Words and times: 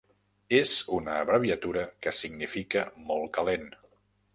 És 0.59 0.71
una 0.97 1.19
abreviatura 1.25 1.85
que 2.07 2.17
significa 2.23 2.87
"molt 3.13 3.33
calent". 3.41 3.75